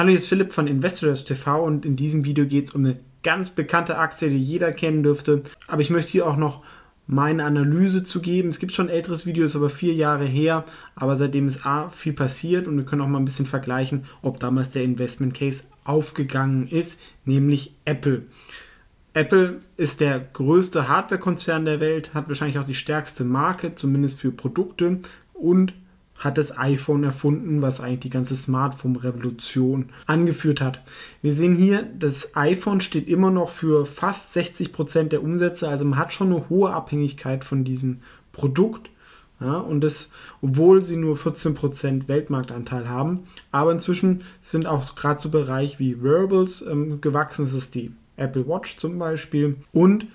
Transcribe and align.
Hallo, 0.00 0.08
hier 0.08 0.16
ist 0.16 0.28
Philipp 0.28 0.54
von 0.54 0.66
Investors 0.66 1.26
TV 1.26 1.62
und 1.62 1.84
in 1.84 1.94
diesem 1.94 2.24
Video 2.24 2.46
geht 2.46 2.64
es 2.64 2.74
um 2.74 2.82
eine 2.82 2.98
ganz 3.22 3.50
bekannte 3.50 3.98
Aktie, 3.98 4.30
die 4.30 4.38
jeder 4.38 4.72
kennen 4.72 5.02
dürfte. 5.02 5.42
Aber 5.68 5.82
ich 5.82 5.90
möchte 5.90 6.12
hier 6.12 6.26
auch 6.26 6.38
noch 6.38 6.62
meine 7.06 7.44
Analyse 7.44 8.02
zu 8.02 8.22
geben. 8.22 8.48
Es 8.48 8.60
gibt 8.60 8.72
schon 8.72 8.86
ein 8.86 8.94
älteres 8.94 9.26
Video, 9.26 9.44
ist 9.44 9.56
aber 9.56 9.68
vier 9.68 9.92
Jahre 9.92 10.24
her, 10.24 10.64
aber 10.94 11.16
seitdem 11.16 11.48
ist 11.48 11.66
A 11.66 11.90
viel 11.90 12.14
passiert 12.14 12.66
und 12.66 12.78
wir 12.78 12.86
können 12.86 13.02
auch 13.02 13.08
mal 13.08 13.18
ein 13.18 13.26
bisschen 13.26 13.44
vergleichen, 13.44 14.06
ob 14.22 14.40
damals 14.40 14.70
der 14.70 14.84
Investment 14.84 15.34
Case 15.34 15.64
aufgegangen 15.84 16.66
ist, 16.66 16.98
nämlich 17.26 17.74
Apple. 17.84 18.22
Apple 19.12 19.60
ist 19.76 20.00
der 20.00 20.18
größte 20.18 20.88
Hardware-Konzern 20.88 21.66
der 21.66 21.80
Welt, 21.80 22.14
hat 22.14 22.26
wahrscheinlich 22.28 22.58
auch 22.58 22.64
die 22.64 22.72
stärkste 22.72 23.24
Marke, 23.24 23.74
zumindest 23.74 24.18
für 24.18 24.32
Produkte 24.32 25.00
und 25.34 25.74
hat 26.20 26.38
das 26.38 26.56
iPhone 26.56 27.02
erfunden, 27.02 27.62
was 27.62 27.80
eigentlich 27.80 28.00
die 28.00 28.10
ganze 28.10 28.36
Smartphone-Revolution 28.36 29.86
angeführt 30.06 30.60
hat. 30.60 30.80
Wir 31.22 31.32
sehen 31.32 31.56
hier, 31.56 31.82
das 31.98 32.36
iPhone 32.36 32.80
steht 32.80 33.08
immer 33.08 33.30
noch 33.30 33.48
für 33.48 33.86
fast 33.86 34.32
60 34.34 34.72
Prozent 34.72 35.12
der 35.12 35.24
Umsätze, 35.24 35.68
also 35.68 35.84
man 35.86 35.98
hat 35.98 36.12
schon 36.12 36.28
eine 36.28 36.48
hohe 36.48 36.70
Abhängigkeit 36.70 37.44
von 37.44 37.64
diesem 37.64 38.00
Produkt. 38.32 38.90
Ja, 39.40 39.56
und 39.56 39.80
das, 39.80 40.10
obwohl 40.42 40.84
sie 40.84 40.96
nur 40.96 41.16
14% 41.16 42.08
Weltmarktanteil 42.08 42.90
haben. 42.90 43.20
Aber 43.50 43.72
inzwischen 43.72 44.20
sind 44.42 44.66
auch 44.66 44.94
gerade 44.94 45.18
so 45.18 45.30
Bereich 45.30 45.78
wie 45.78 46.02
Wearables 46.02 46.60
ähm, 46.60 47.00
gewachsen. 47.00 47.46
Das 47.46 47.54
ist 47.54 47.74
die 47.74 47.90
Apple 48.18 48.46
Watch 48.46 48.76
zum 48.76 48.98
Beispiel. 48.98 49.56
Und 49.72 50.06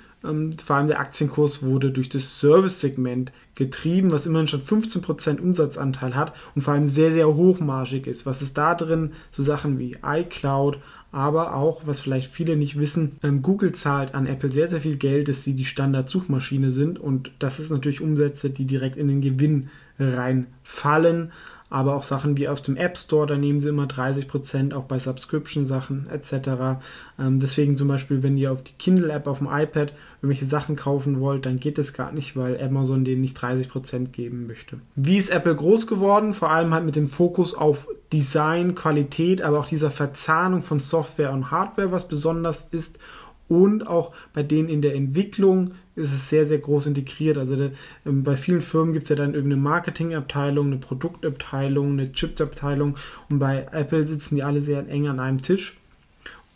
vor 0.63 0.75
allem 0.75 0.87
der 0.87 0.99
Aktienkurs 0.99 1.63
wurde 1.63 1.91
durch 1.91 2.09
das 2.09 2.39
Service-Segment 2.39 3.31
getrieben, 3.55 4.11
was 4.11 4.25
immerhin 4.25 4.47
schon 4.47 4.61
15% 4.61 5.39
Umsatzanteil 5.39 6.15
hat 6.15 6.33
und 6.55 6.61
vor 6.61 6.73
allem 6.73 6.87
sehr, 6.87 7.11
sehr 7.11 7.27
hochmargig 7.27 8.07
ist. 8.07 8.25
Was 8.25 8.41
ist 8.41 8.57
da 8.57 8.75
drin? 8.75 9.13
So 9.31 9.43
Sachen 9.43 9.79
wie 9.79 9.97
iCloud, 10.03 10.79
aber 11.11 11.55
auch, 11.55 11.83
was 11.85 12.01
vielleicht 12.01 12.31
viele 12.31 12.57
nicht 12.57 12.77
wissen, 12.77 13.17
ähm, 13.23 13.41
Google 13.41 13.71
zahlt 13.71 14.13
an 14.13 14.27
Apple 14.27 14.51
sehr, 14.51 14.67
sehr 14.67 14.81
viel 14.81 14.97
Geld, 14.97 15.29
dass 15.29 15.43
sie 15.43 15.53
die 15.53 15.63
Standard-Suchmaschine 15.63 16.69
sind 16.69 16.99
und 16.99 17.31
das 17.39 17.59
ist 17.59 17.71
natürlich 17.71 18.01
Umsätze, 18.01 18.49
die 18.49 18.65
direkt 18.65 18.97
in 18.97 19.07
den 19.07 19.21
Gewinn 19.21 19.69
reinfallen 19.97 21.31
aber 21.69 21.95
auch 21.95 22.03
Sachen 22.03 22.37
wie 22.37 22.47
aus 22.47 22.61
dem 22.61 22.77
App 22.77 22.97
Store, 22.97 23.25
da 23.25 23.37
nehmen 23.37 23.59
sie 23.59 23.69
immer 23.69 23.85
30%, 23.85 24.73
auch 24.73 24.83
bei 24.83 24.99
Subscription-Sachen 24.99 26.07
etc. 26.09 26.79
Ähm, 27.19 27.39
deswegen 27.39 27.75
zum 27.75 27.87
Beispiel, 27.87 28.23
wenn 28.23 28.37
ihr 28.37 28.51
auf 28.51 28.63
die 28.63 28.73
Kindle-App 28.73 29.27
auf 29.27 29.39
dem 29.39 29.47
iPad 29.47 29.93
irgendwelche 30.21 30.45
Sachen 30.45 30.75
kaufen 30.75 31.19
wollt, 31.19 31.45
dann 31.45 31.57
geht 31.57 31.77
es 31.77 31.93
gar 31.93 32.11
nicht, 32.11 32.35
weil 32.37 32.61
Amazon 32.61 33.03
denen 33.03 33.21
nicht 33.21 33.37
30% 33.37 34.07
geben 34.07 34.47
möchte. 34.47 34.79
Wie 34.95 35.17
ist 35.17 35.29
Apple 35.29 35.55
groß 35.55 35.87
geworden? 35.87 36.33
Vor 36.33 36.51
allem 36.51 36.73
halt 36.73 36.85
mit 36.85 36.95
dem 36.95 37.07
Fokus 37.07 37.55
auf 37.55 37.87
Design, 38.13 38.75
Qualität, 38.75 39.41
aber 39.41 39.59
auch 39.59 39.65
dieser 39.65 39.91
Verzahnung 39.91 40.61
von 40.61 40.79
Software 40.79 41.33
und 41.33 41.51
Hardware, 41.51 41.91
was 41.91 42.07
besonders 42.07 42.67
ist 42.71 42.99
und 43.47 43.87
auch 43.87 44.13
bei 44.33 44.43
denen 44.43 44.69
in 44.69 44.81
der 44.81 44.95
Entwicklung 44.95 45.71
ist 45.95 46.13
es 46.13 46.29
sehr, 46.29 46.45
sehr 46.45 46.57
groß 46.57 46.87
integriert. 46.87 47.37
Also 47.37 47.55
der, 47.55 47.71
ähm, 48.05 48.23
bei 48.23 48.35
vielen 48.35 48.61
Firmen 48.61 48.93
gibt 48.93 49.03
es 49.03 49.09
ja 49.09 49.15
dann 49.15 49.33
irgendeine 49.33 49.61
Marketingabteilung, 49.61 50.67
eine 50.67 50.77
Produktabteilung, 50.77 51.93
eine 51.93 52.11
Chipsabteilung 52.11 52.95
und 53.29 53.39
bei 53.39 53.67
Apple 53.71 54.05
sitzen 54.07 54.35
die 54.35 54.43
alle 54.43 54.61
sehr 54.61 54.87
eng 54.89 55.07
an 55.07 55.19
einem 55.19 55.37
Tisch. 55.37 55.77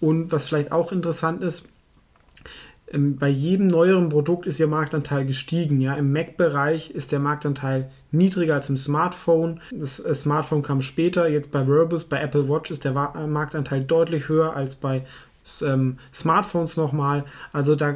Und 0.02 0.32
was 0.32 0.48
vielleicht 0.48 0.72
auch 0.72 0.92
interessant 0.92 1.44
ist, 1.44 1.68
ähm, 2.92 3.18
bei 3.18 3.30
jedem 3.30 3.68
neueren 3.68 4.10
Produkt 4.10 4.48
ist 4.48 4.60
ihr 4.60 4.68
Marktanteil 4.68 5.26
gestiegen. 5.26 5.82
Ja? 5.82 5.94
Im 5.96 6.12
Mac-Bereich 6.12 6.92
ist 6.92 7.12
der 7.12 7.20
Marktanteil 7.20 7.92
niedriger 8.12 8.56
als 8.56 8.70
im 8.70 8.78
Smartphone. 8.78 9.62
Das 9.72 10.00
äh, 10.00 10.16
Smartphone 10.16 10.64
kam 10.64 10.82
später. 10.82 11.28
Jetzt 11.30 11.52
bei 11.52 11.68
Wearables, 11.68 12.06
bei 12.06 12.22
Apple 12.22 12.50
Watch 12.50 12.72
ist 12.72 12.86
der 12.86 13.14
äh, 13.16 13.28
Marktanteil 13.28 13.84
deutlich 13.84 14.30
höher 14.30 14.56
als 14.56 14.76
bei 14.76 15.06
ähm, 15.62 15.98
Smartphones 16.14 16.78
nochmal. 16.78 17.26
Also 17.54 17.76
da 17.76 17.96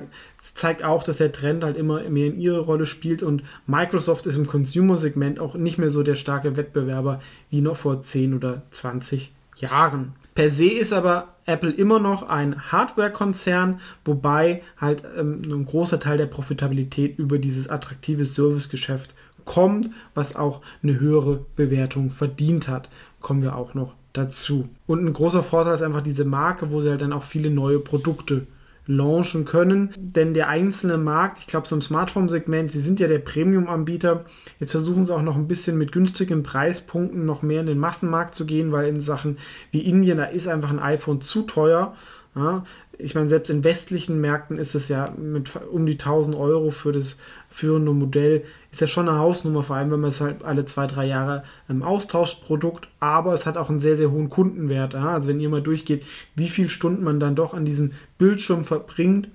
zeigt 0.53 0.83
auch, 0.83 1.03
dass 1.03 1.17
der 1.17 1.31
Trend 1.31 1.63
halt 1.63 1.77
immer 1.77 2.01
mehr 2.09 2.27
in 2.27 2.39
ihre 2.39 2.59
Rolle 2.59 2.85
spielt 2.85 3.23
und 3.23 3.43
Microsoft 3.67 4.25
ist 4.25 4.37
im 4.37 4.47
Consumer-Segment 4.47 5.39
auch 5.39 5.55
nicht 5.55 5.77
mehr 5.77 5.89
so 5.89 6.03
der 6.03 6.15
starke 6.15 6.57
Wettbewerber 6.57 7.21
wie 7.49 7.61
noch 7.61 7.77
vor 7.77 8.01
10 8.01 8.33
oder 8.33 8.63
20 8.71 9.33
Jahren. 9.57 10.13
Per 10.35 10.49
se 10.49 10.65
ist 10.65 10.93
aber 10.93 11.35
Apple 11.45 11.71
immer 11.71 11.99
noch 11.99 12.27
ein 12.27 12.71
Hardware-Konzern, 12.71 13.79
wobei 14.03 14.63
halt 14.77 15.03
ähm, 15.17 15.41
ein 15.45 15.65
großer 15.65 15.99
Teil 15.99 16.17
der 16.17 16.25
Profitabilität 16.25 17.19
über 17.19 17.37
dieses 17.37 17.69
attraktive 17.69 18.25
Servicegeschäft 18.25 19.13
kommt, 19.45 19.89
was 20.15 20.35
auch 20.35 20.61
eine 20.81 20.99
höhere 20.99 21.45
Bewertung 21.55 22.09
verdient 22.09 22.67
hat. 22.67 22.89
Kommen 23.19 23.41
wir 23.41 23.55
auch 23.55 23.73
noch 23.73 23.93
dazu. 24.13 24.69
Und 24.85 25.05
ein 25.05 25.13
großer 25.13 25.43
Vorteil 25.43 25.73
ist 25.73 25.81
einfach 25.81 26.01
diese 26.01 26.25
Marke, 26.25 26.71
wo 26.71 26.81
sie 26.81 26.89
halt 26.89 27.01
dann 27.01 27.13
auch 27.13 27.23
viele 27.23 27.49
neue 27.49 27.79
Produkte 27.79 28.47
launchen 28.85 29.45
können. 29.45 29.93
Denn 29.97 30.33
der 30.33 30.49
einzelne 30.49 30.97
Markt, 30.97 31.39
ich 31.39 31.47
glaube, 31.47 31.67
so 31.67 31.75
im 31.75 31.81
Smartphone-Segment, 31.81 32.71
sie 32.71 32.81
sind 32.81 32.99
ja 32.99 33.07
der 33.07 33.19
Premium-Anbieter. 33.19 34.25
Jetzt 34.59 34.71
versuchen 34.71 35.05
sie 35.05 35.13
auch 35.13 35.21
noch 35.21 35.35
ein 35.35 35.47
bisschen 35.47 35.77
mit 35.77 35.91
günstigen 35.91 36.43
Preispunkten 36.43 37.25
noch 37.25 37.41
mehr 37.41 37.61
in 37.61 37.67
den 37.67 37.79
Massenmarkt 37.79 38.35
zu 38.35 38.45
gehen, 38.45 38.71
weil 38.71 38.87
in 38.87 39.01
Sachen 39.01 39.37
wie 39.71 39.81
Indien, 39.81 40.17
da 40.17 40.25
ist 40.25 40.47
einfach 40.47 40.71
ein 40.71 40.79
iPhone 40.79 41.21
zu 41.21 41.43
teuer. 41.43 41.95
Ja, 42.35 42.63
ich 42.97 43.13
meine, 43.13 43.29
selbst 43.29 43.49
in 43.49 43.63
westlichen 43.63 44.19
Märkten 44.19 44.57
ist 44.57 44.73
es 44.73 44.87
ja 44.87 45.13
mit 45.17 45.51
um 45.71 45.85
die 45.85 45.93
1000 45.93 46.35
Euro 46.35 46.71
für 46.71 46.91
das 46.91 47.17
führende 47.47 47.91
Modell, 47.91 48.43
ist 48.71 48.81
ja 48.81 48.87
schon 48.87 49.07
eine 49.07 49.19
Hausnummer, 49.19 49.61
vor 49.61 49.75
allem 49.75 49.91
wenn 49.91 49.99
man 49.99 50.09
es 50.09 50.19
halt 50.19 50.43
alle 50.43 50.65
zwei, 50.65 50.87
drei 50.87 51.05
Jahre 51.05 51.43
ähm, 51.69 51.83
austauscht, 51.83 52.43
Produkt, 52.43 52.87
aber 52.99 53.33
es 53.33 53.45
hat 53.45 53.57
auch 53.57 53.69
einen 53.69 53.79
sehr, 53.79 53.95
sehr 53.95 54.09
hohen 54.09 54.29
Kundenwert. 54.29 54.93
Ja? 54.93 55.13
Also 55.13 55.29
wenn 55.29 55.39
ihr 55.39 55.49
mal 55.49 55.61
durchgeht, 55.61 56.05
wie 56.35 56.49
viele 56.49 56.69
Stunden 56.69 57.03
man 57.03 57.19
dann 57.19 57.35
doch 57.35 57.53
an 57.53 57.65
diesem 57.65 57.91
Bildschirm 58.17 58.63
verbringt, 58.63 59.29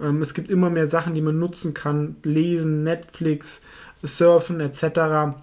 ähm, 0.00 0.22
es 0.22 0.32
gibt 0.32 0.50
immer 0.50 0.70
mehr 0.70 0.88
Sachen, 0.88 1.14
die 1.14 1.22
man 1.22 1.38
nutzen 1.38 1.74
kann, 1.74 2.16
lesen, 2.22 2.82
Netflix, 2.82 3.60
surfen 4.02 4.60
etc. 4.60 5.36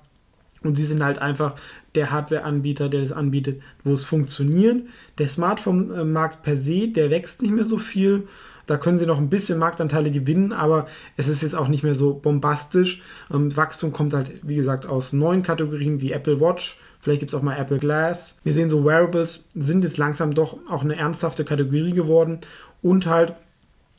Und 0.65 0.75
sie 0.75 0.85
sind 0.85 1.03
halt 1.03 1.19
einfach 1.19 1.55
der 1.95 2.11
Hardware-Anbieter, 2.11 2.89
der 2.89 3.01
das 3.01 3.11
anbietet, 3.11 3.61
wo 3.83 3.93
es 3.93 4.05
funktioniert. 4.05 4.83
Der 5.17 5.29
Smartphone-Markt 5.29 6.43
per 6.43 6.57
se, 6.57 6.87
der 6.87 7.09
wächst 7.09 7.41
nicht 7.41 7.53
mehr 7.53 7.65
so 7.65 7.77
viel. 7.77 8.27
Da 8.65 8.77
können 8.77 8.97
sie 8.97 9.05
noch 9.05 9.19
ein 9.19 9.29
bisschen 9.29 9.59
Marktanteile 9.59 10.11
gewinnen, 10.11 10.51
aber 10.51 10.87
es 11.17 11.27
ist 11.27 11.43
jetzt 11.43 11.55
auch 11.55 11.67
nicht 11.67 11.83
mehr 11.83 11.93
so 11.93 12.15
bombastisch. 12.15 13.01
Ähm, 13.31 13.55
Wachstum 13.55 13.91
kommt 13.91 14.13
halt, 14.13 14.31
wie 14.41 14.55
gesagt, 14.55 14.85
aus 14.85 15.13
neuen 15.13 15.43
Kategorien 15.43 16.01
wie 16.01 16.11
Apple 16.11 16.41
Watch. 16.41 16.79
Vielleicht 16.99 17.19
gibt 17.19 17.31
es 17.31 17.35
auch 17.35 17.43
mal 17.43 17.57
Apple 17.57 17.77
Glass. 17.77 18.39
Wir 18.43 18.55
sehen 18.55 18.69
so, 18.69 18.83
Wearables 18.83 19.47
sind 19.53 19.83
jetzt 19.83 19.97
langsam 19.97 20.33
doch 20.33 20.57
auch 20.67 20.83
eine 20.83 20.95
ernsthafte 20.95 21.45
Kategorie 21.45 21.91
geworden 21.91 22.39
und 22.81 23.05
halt 23.05 23.35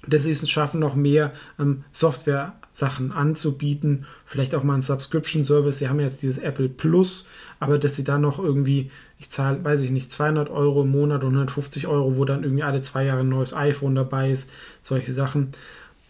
dass 0.07 0.25
sie 0.25 0.31
es 0.31 0.49
schaffen, 0.49 0.81
noch 0.81 0.95
mehr 0.95 1.33
ähm, 1.59 1.85
Software-Sachen 2.77 3.13
anzubieten. 3.13 4.07
Vielleicht 4.25 4.55
auch 4.55 4.63
mal 4.63 4.75
einen 4.75 4.83
Subscription-Service. 4.83 5.79
Sie 5.79 5.89
haben 5.89 6.01
jetzt 6.01 6.23
dieses 6.23 6.39
Apple 6.39 6.69
Plus, 6.69 7.27
aber 7.59 7.79
dass 7.79 7.97
sie 7.97 8.05
dann 8.05 8.21
noch 8.21 8.39
irgendwie, 8.39 8.91
ich 9.19 9.31
zahle, 9.31 9.65
weiß 9.65 9.81
ich 9.83 9.91
nicht, 9.91 10.13
200 10.13 10.51
Euro 10.51 10.83
im 10.83 10.91
Monat 10.91 11.25
und 11.25 11.31
150 11.31 11.87
Euro, 11.87 12.17
wo 12.17 12.25
dann 12.25 12.43
irgendwie 12.43 12.63
alle 12.63 12.83
zwei 12.83 13.05
Jahre 13.05 13.21
ein 13.21 13.29
neues 13.29 13.55
iPhone 13.55 13.95
dabei 13.95 14.31
ist. 14.31 14.51
Solche 14.83 15.13
Sachen. 15.13 15.49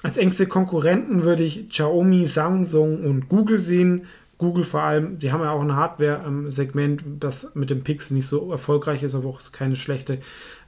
Als 0.02 0.16
engste 0.16 0.46
Konkurrenten 0.46 1.22
würde 1.22 1.42
ich 1.42 1.68
Xiaomi, 1.68 2.26
Samsung 2.26 3.04
und 3.04 3.28
Google 3.28 3.60
sehen. 3.60 4.06
Google 4.38 4.64
vor 4.64 4.82
allem, 4.82 5.18
die 5.18 5.32
haben 5.32 5.40
ja 5.42 5.50
auch 5.50 5.62
ein 5.62 5.74
Hardware-Segment, 5.74 7.02
das 7.20 7.54
mit 7.54 7.70
dem 7.70 7.82
Pixel 7.82 8.14
nicht 8.14 8.26
so 8.26 8.50
erfolgreich 8.50 9.02
ist, 9.02 9.14
aber 9.14 9.28
auch 9.30 9.40
keine 9.50 9.76
schlechte 9.76 10.18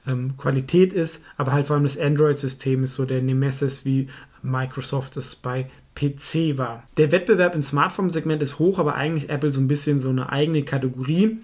ähm, 0.07 0.35
Qualität 0.37 0.91
ist. 0.91 1.23
Aber 1.37 1.51
halt 1.51 1.67
vor 1.67 1.75
allem 1.75 1.83
das 1.83 1.99
Android-System 1.99 2.83
ist 2.85 2.95
so 2.95 3.05
der 3.05 3.21
Nemesis, 3.21 3.85
wie 3.85 4.07
Microsoft 4.41 5.17
es 5.17 5.35
bei 5.35 5.69
PC 5.99 6.57
war. 6.57 6.83
Der 6.97 7.11
Wettbewerb 7.11 7.55
im 7.55 7.61
Smartphone-Segment 7.61 8.41
ist 8.41 8.57
hoch, 8.57 8.79
aber 8.79 8.95
eigentlich 8.95 9.25
ist 9.25 9.29
Apple 9.29 9.51
so 9.51 9.59
ein 9.59 9.67
bisschen 9.67 9.99
so 9.99 10.09
eine 10.09 10.31
eigene 10.31 10.63
Kategorie. 10.63 11.39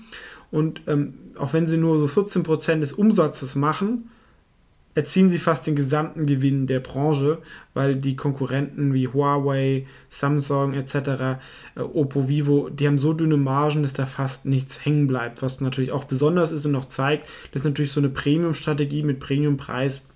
Und 0.52 0.82
ähm, 0.88 1.16
auch 1.38 1.52
wenn 1.54 1.68
sie 1.68 1.78
nur 1.78 1.98
so 1.98 2.06
14% 2.06 2.80
des 2.80 2.94
Umsatzes 2.94 3.56
machen, 3.56 4.10
erzielen 4.94 5.30
sie 5.30 5.40
fast 5.40 5.68
den 5.68 5.76
gesamten 5.76 6.26
Gewinn 6.26 6.68
der 6.68 6.80
Branche, 6.80 7.40
weil 7.74 7.98
die 7.98 8.16
Konkurrenten 8.16 8.94
wie 8.94 9.10
Huawei, 9.10 9.88
Samsung 10.08 10.74
etc., 10.74 10.96
äh, 11.76 11.82
Oppo, 11.82 12.30
Vivo, 12.30 12.70
die 12.70 12.88
haben 12.88 12.98
so 12.98 13.12
dünne 13.12 13.36
Margen, 13.36 13.84
dass 13.84 13.92
da 13.92 14.06
fast 14.06 14.46
nichts 14.46 14.86
hängen 14.86 15.08
bleibt, 15.08 15.42
was 15.42 15.60
natürlich 15.60 15.92
auch 15.92 16.06
besonders 16.06 16.54
ist 16.54 16.66
und 16.66 16.72
noch 16.72 16.86
zeigt, 16.86 17.28
dass 17.52 17.66
natürlich 17.66 17.92
so 17.92 18.00
eine 18.00 18.10
Premium-Strategie 18.10 19.04
mit 19.04 19.20
Premium-Preis 19.20 20.08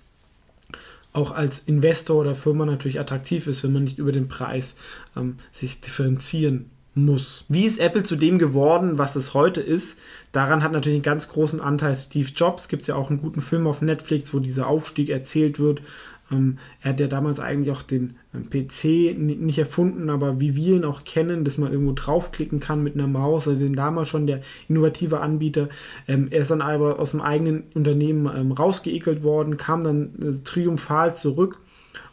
auch 1.12 1.32
als 1.32 1.60
Investor 1.60 2.20
oder 2.20 2.34
Firma 2.34 2.64
natürlich 2.66 3.00
attraktiv 3.00 3.46
ist, 3.46 3.64
wenn 3.64 3.72
man 3.72 3.84
nicht 3.84 3.98
über 3.98 4.12
den 4.12 4.28
Preis 4.28 4.76
ähm, 5.16 5.36
sich 5.52 5.80
differenzieren 5.80 6.70
muss. 6.94 7.44
Wie 7.48 7.64
ist 7.64 7.78
Apple 7.78 8.02
zu 8.02 8.16
dem 8.16 8.38
geworden, 8.38 8.98
was 8.98 9.16
es 9.16 9.34
heute 9.34 9.60
ist? 9.60 9.98
Daran 10.32 10.62
hat 10.62 10.72
natürlich 10.72 10.96
einen 10.96 11.02
ganz 11.02 11.28
großen 11.28 11.60
Anteil 11.60 11.94
Steve 11.96 12.28
Jobs. 12.34 12.68
Gibt 12.68 12.82
es 12.82 12.88
ja 12.88 12.96
auch 12.96 13.10
einen 13.10 13.20
guten 13.20 13.40
Film 13.40 13.66
auf 13.66 13.82
Netflix, 13.82 14.34
wo 14.34 14.40
dieser 14.40 14.66
Aufstieg 14.66 15.08
erzählt 15.08 15.58
wird. 15.58 15.82
Ähm, 16.30 16.58
er 16.80 16.90
hat 16.90 17.00
ja 17.00 17.06
damals 17.06 17.40
eigentlich 17.40 17.70
auch 17.70 17.82
den 17.82 18.14
ähm, 18.34 18.48
PC 18.48 19.18
nicht 19.18 19.58
erfunden, 19.58 20.10
aber 20.10 20.40
wie 20.40 20.56
wir 20.56 20.76
ihn 20.76 20.84
auch 20.84 21.04
kennen, 21.04 21.44
dass 21.44 21.58
man 21.58 21.72
irgendwo 21.72 21.92
draufklicken 21.92 22.60
kann 22.60 22.82
mit 22.82 22.94
einer 22.94 23.06
Maus, 23.06 23.48
also 23.48 23.58
den 23.58 23.74
damals 23.74 24.08
schon 24.08 24.26
der 24.26 24.40
innovative 24.68 25.20
Anbieter. 25.20 25.68
Ähm, 26.06 26.28
er 26.30 26.40
ist 26.40 26.50
dann 26.50 26.62
aber 26.62 26.98
aus 26.98 27.12
dem 27.12 27.20
eigenen 27.20 27.64
Unternehmen 27.74 28.30
ähm, 28.34 28.52
rausgeekelt 28.52 29.22
worden, 29.22 29.56
kam 29.56 29.82
dann 29.82 30.14
äh, 30.22 30.42
triumphal 30.44 31.14
zurück 31.14 31.58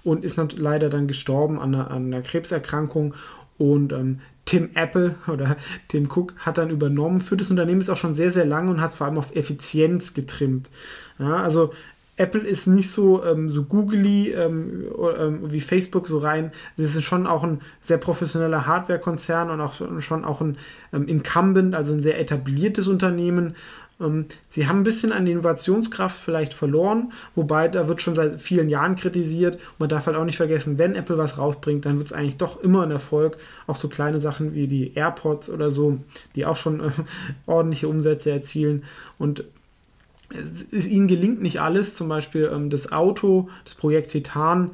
und 0.04 0.24
ist 0.24 0.38
dann 0.38 0.50
leider 0.56 0.90
dann 0.90 1.08
gestorben 1.08 1.60
an 1.60 1.76
einer, 1.76 1.92
an 1.92 2.08
einer 2.08 2.22
Krebserkrankung. 2.22 3.14
Und 3.58 3.92
ähm, 3.92 4.20
Tim 4.46 4.70
Apple 4.76 5.16
oder 5.28 5.58
Tim 5.90 6.10
Cook 6.10 6.34
hat 6.38 6.58
dann 6.58 6.70
übernommen, 6.70 7.20
führt 7.20 7.42
das 7.42 7.52
Unternehmen 7.52 7.82
ist 7.82 7.90
auch 7.90 7.98
schon 7.98 8.14
sehr, 8.14 8.32
sehr 8.32 8.46
lange 8.46 8.72
und 8.72 8.82
hat 8.82 8.92
es 8.92 8.96
vor 8.98 9.08
allem 9.08 9.18
auf 9.18 9.36
Effizienz 9.36 10.14
getrimmt. 10.14 10.70
Ja, 11.20 11.44
also 11.44 11.72
Apple 12.18 12.42
ist 12.42 12.68
nicht 12.68 12.92
so, 12.92 13.24
ähm, 13.24 13.50
so 13.50 13.64
googly 13.64 14.32
ähm, 14.32 14.86
ähm, 15.18 15.52
wie 15.52 15.62
Facebook 15.62 16.08
so 16.08 16.18
rein. 16.18 16.52
Das 16.76 16.96
ist 16.96 17.04
schon 17.04 17.28
auch 17.28 17.44
ein 17.44 17.62
sehr 17.80 17.98
professioneller 17.98 18.66
Hardware-Konzern 18.66 19.50
und 19.50 19.62
auch 19.62 20.02
schon 20.02 20.26
auch 20.26 20.42
ein 20.42 20.58
ähm, 20.94 21.08
Incumbent, 21.08 21.76
also 21.76 21.94
ein 21.94 22.00
sehr 22.00 22.20
etabliertes 22.20 22.88
Unternehmen. 22.88 23.56
Ähm, 24.00 24.26
sie 24.50 24.68
haben 24.68 24.80
ein 24.80 24.84
bisschen 24.84 25.12
an 25.12 25.28
Innovationskraft 25.28 26.18
vielleicht 26.18 26.54
verloren, 26.54 27.14
wobei 27.36 27.68
da 27.68 27.88
wird 27.88 28.02
schon 28.02 28.16
seit 28.16 28.42
vielen 28.42 28.70
Jahren 28.70 28.96
kritisiert. 28.96 29.60
Man 29.78 29.90
darf 29.90 30.08
halt 30.08 30.18
auch 30.18 30.26
nicht 30.26 30.38
vergessen, 30.38 30.78
wenn 30.78 30.96
Apple 30.96 31.18
was 31.18 31.38
rausbringt, 31.38 31.86
dann 31.86 31.98
wird 31.98 32.08
es 32.08 32.14
eigentlich 32.14 32.38
doch 32.38 32.62
immer 32.62 32.84
ein 32.84 32.92
Erfolg. 32.92 33.38
Auch 33.68 33.76
so 33.76 33.90
kleine 33.90 34.20
Sachen 34.20 34.54
wie 34.54 34.68
die 34.68 34.94
AirPods 34.96 35.50
oder 35.50 35.72
so, 35.72 36.00
die 36.36 36.46
auch 36.46 36.56
schon 36.56 36.80
äh, 36.80 36.90
ordentliche 37.46 37.88
Umsätze 37.88 38.32
erzielen. 38.32 38.84
Und 39.18 39.44
es, 40.30 40.88
ihnen 40.88 41.08
gelingt 41.08 41.42
nicht 41.42 41.62
alles, 41.62 41.96
zum 41.96 42.10
Beispiel 42.10 42.50
ähm, 42.54 42.70
das 42.70 42.92
Auto, 42.92 43.50
das 43.64 43.76
Projekt 43.76 44.12
Titan, 44.12 44.72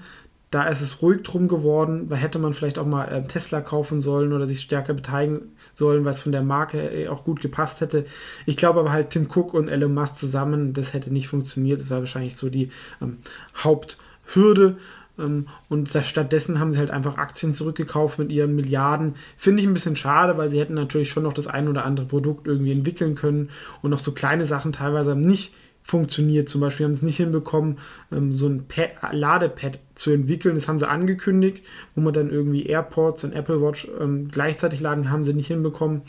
da 0.54 0.66
ist 0.66 0.82
es 0.82 1.02
ruhig 1.02 1.24
drum 1.24 1.48
geworden. 1.48 2.10
Da 2.10 2.16
hätte 2.16 2.38
man 2.38 2.54
vielleicht 2.54 2.78
auch 2.78 2.86
mal 2.86 3.06
äh, 3.06 3.24
Tesla 3.24 3.62
kaufen 3.62 4.02
sollen 4.02 4.34
oder 4.34 4.46
sich 4.46 4.62
stärker 4.62 4.94
beteiligen 4.94 5.52
sollen, 5.74 6.06
weil 6.06 6.14
es 6.14 6.22
von 6.22 6.32
der 6.32 6.44
Marke 6.44 6.80
äh, 6.80 7.08
auch 7.08 7.24
gut 7.24 7.42
gepasst 7.42 7.82
hätte. 7.82 8.06
Ich 8.46 8.56
glaube 8.56 8.80
aber 8.80 8.92
halt 8.92 9.10
Tim 9.10 9.28
Cook 9.34 9.56
und 9.56 9.68
Elon 9.68 9.94
Musk 9.94 10.16
zusammen, 10.16 10.74
das 10.74 10.94
hätte 10.94 11.12
nicht 11.12 11.28
funktioniert. 11.28 11.82
Das 11.82 11.90
war 11.90 12.00
wahrscheinlich 12.00 12.36
so 12.36 12.50
die 12.50 12.70
ähm, 13.02 13.18
Haupthürde. 13.56 14.78
Ähm, 15.18 15.48
und 15.70 15.90
stattdessen 15.90 16.60
haben 16.60 16.74
sie 16.74 16.80
halt 16.80 16.92
einfach 16.92 17.18
Aktien 17.18 17.54
zurückgekauft 17.54 18.20
mit 18.20 18.32
ihren 18.32 18.56
Milliarden. 18.56 19.16
Finde 19.38 19.62
ich 19.62 19.68
ein 19.68 19.74
bisschen 19.74 19.96
schade, 19.96 20.38
weil 20.38 20.50
sie 20.50 20.60
hätten 20.60 20.74
natürlich 20.74 21.10
schon 21.10 21.24
noch 21.24 21.34
das 21.34 21.48
ein 21.48 21.68
oder 21.68 21.86
andere 21.86 22.06
Produkt 22.06 22.48
irgendwie 22.48 22.72
entwickeln 22.72 23.16
können 23.16 23.50
und 23.82 23.92
noch 23.92 24.00
so 24.00 24.12
kleine 24.12 24.46
Sachen 24.46 24.72
teilweise 24.72 25.16
nicht 25.16 25.54
funktioniert. 25.84 26.50
Zum 26.50 26.62
Beispiel 26.62 26.86
haben 26.86 26.94
sie 26.94 27.00
es 27.00 27.04
nicht 27.04 27.18
hinbekommen, 27.18 27.78
ähm, 28.12 28.32
so 28.32 28.48
ein 28.48 28.66
Pad, 28.68 28.92
Ladepad 29.12 29.80
zu 29.96 30.12
entwickeln. 30.12 30.56
Das 30.56 30.68
haben 30.68 30.80
sie 30.80 30.88
angekündigt, 30.88 31.64
wo 31.94 32.02
man 32.02 32.14
dann 32.14 32.32
irgendwie 32.32 32.66
AirPods 32.66 33.26
und 33.26 33.34
Apple 33.34 33.62
Watch 33.62 33.88
ähm, 34.00 34.30
gleichzeitig 34.30 34.80
laden, 34.80 35.12
haben 35.12 35.26
sie 35.26 35.34
nicht 35.34 35.48
hinbekommen. 35.48 36.02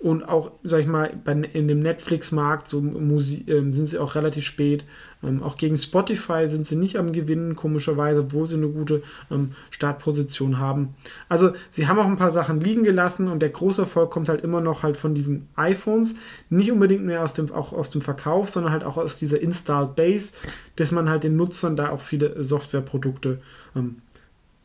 Und 0.00 0.26
auch, 0.26 0.52
sag 0.64 0.80
ich 0.80 0.86
mal, 0.86 1.12
bei, 1.24 1.32
in 1.32 1.68
dem 1.68 1.80
Netflix-Markt 1.80 2.70
so 2.70 2.78
ähm, 2.78 3.72
sind 3.74 3.86
sie 3.86 3.98
auch 3.98 4.14
relativ 4.14 4.44
spät. 4.44 4.86
Ähm, 5.22 5.42
auch 5.42 5.58
gegen 5.58 5.76
Spotify 5.76 6.48
sind 6.48 6.66
sie 6.66 6.76
nicht 6.76 6.96
am 6.96 7.12
Gewinnen, 7.12 7.54
komischerweise, 7.54 8.20
obwohl 8.20 8.46
sie 8.46 8.56
eine 8.56 8.68
gute 8.68 9.02
ähm, 9.30 9.50
Startposition 9.68 10.58
haben. 10.58 10.94
Also, 11.28 11.52
sie 11.70 11.86
haben 11.86 11.98
auch 11.98 12.06
ein 12.06 12.16
paar 12.16 12.30
Sachen 12.30 12.60
liegen 12.60 12.82
gelassen 12.82 13.28
und 13.28 13.40
der 13.40 13.50
große 13.50 13.82
Erfolg 13.82 14.10
kommt 14.10 14.30
halt 14.30 14.42
immer 14.42 14.62
noch 14.62 14.82
halt 14.82 14.96
von 14.96 15.14
diesen 15.14 15.46
iPhones. 15.54 16.14
Nicht 16.48 16.72
unbedingt 16.72 17.04
mehr 17.04 17.22
aus 17.22 17.34
dem, 17.34 17.52
auch 17.52 17.74
aus 17.74 17.90
dem 17.90 18.00
Verkauf, 18.00 18.48
sondern 18.48 18.72
halt 18.72 18.84
auch 18.84 18.96
aus 18.96 19.18
dieser 19.18 19.40
Installed 19.42 19.96
Base, 19.96 20.32
dass 20.76 20.92
man 20.92 21.10
halt 21.10 21.24
den 21.24 21.36
Nutzern 21.36 21.76
da 21.76 21.90
auch 21.90 22.00
viele 22.00 22.42
Softwareprodukte 22.42 23.42
ähm, 23.76 23.96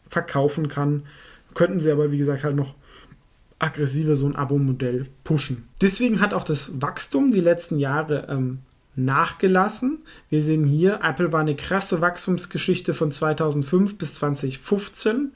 verkaufen 0.07 0.69
kann. 0.69 1.03
Könnten 1.55 1.81
sie 1.81 1.91
aber, 1.91 2.13
wie 2.13 2.17
gesagt, 2.17 2.45
halt 2.45 2.55
noch 2.55 2.73
aggressiver 3.59 4.15
so 4.15 4.27
ein 4.27 4.35
Abo-Modell 4.35 5.07
pushen. 5.23 5.67
Deswegen 5.81 6.21
hat 6.21 6.33
auch 6.33 6.43
das 6.43 6.81
Wachstum 6.81 7.31
die 7.31 7.39
letzten 7.39 7.79
Jahre 7.79 8.27
ähm, 8.29 8.59
nachgelassen. 8.95 9.99
Wir 10.29 10.43
sehen 10.43 10.65
hier, 10.65 10.99
Apple 11.03 11.31
war 11.31 11.41
eine 11.41 11.55
krasse 11.55 12.01
Wachstumsgeschichte 12.01 12.93
von 12.93 13.11
2005 13.11 13.97
bis 13.97 14.13
2015. 14.15 15.31